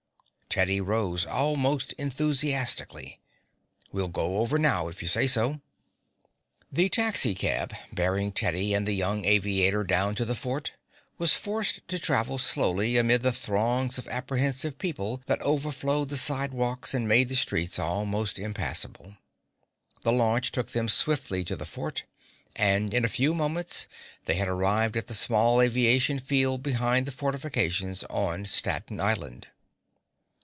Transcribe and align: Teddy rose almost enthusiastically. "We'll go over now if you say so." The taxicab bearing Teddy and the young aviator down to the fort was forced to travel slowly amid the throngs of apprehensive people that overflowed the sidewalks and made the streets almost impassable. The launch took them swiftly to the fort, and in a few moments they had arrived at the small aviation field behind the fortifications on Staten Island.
Teddy 0.53 0.81
rose 0.81 1.25
almost 1.25 1.93
enthusiastically. 1.93 3.21
"We'll 3.93 4.09
go 4.09 4.39
over 4.39 4.57
now 4.59 4.89
if 4.89 5.01
you 5.01 5.07
say 5.07 5.25
so." 5.25 5.61
The 6.69 6.89
taxicab 6.89 7.73
bearing 7.93 8.33
Teddy 8.33 8.73
and 8.73 8.85
the 8.85 8.91
young 8.91 9.23
aviator 9.23 9.85
down 9.85 10.13
to 10.15 10.25
the 10.25 10.35
fort 10.35 10.73
was 11.17 11.35
forced 11.35 11.87
to 11.87 11.97
travel 11.97 12.37
slowly 12.37 12.97
amid 12.97 13.21
the 13.21 13.31
throngs 13.31 13.97
of 13.97 14.09
apprehensive 14.09 14.77
people 14.77 15.21
that 15.25 15.41
overflowed 15.41 16.09
the 16.09 16.17
sidewalks 16.17 16.93
and 16.93 17.07
made 17.07 17.29
the 17.29 17.37
streets 17.37 17.79
almost 17.79 18.37
impassable. 18.37 19.15
The 20.03 20.11
launch 20.11 20.51
took 20.51 20.71
them 20.71 20.89
swiftly 20.89 21.45
to 21.45 21.55
the 21.55 21.65
fort, 21.65 22.03
and 22.57 22.93
in 22.93 23.05
a 23.05 23.15
few 23.15 23.33
moments 23.33 23.87
they 24.25 24.35
had 24.35 24.49
arrived 24.49 24.97
at 24.97 25.07
the 25.07 25.13
small 25.15 25.61
aviation 25.61 26.19
field 26.19 26.61
behind 26.61 27.05
the 27.05 27.13
fortifications 27.13 28.03
on 28.09 28.43
Staten 28.43 28.99
Island. 28.99 29.47